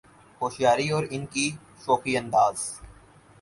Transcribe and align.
ہوشیاری 0.41 0.87
اور 0.91 1.03
ان 1.09 1.25
کی 1.25 1.45
شوخی 1.85 2.17
انداز 2.17 2.57